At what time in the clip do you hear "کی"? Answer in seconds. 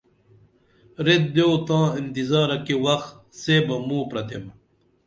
2.65-2.75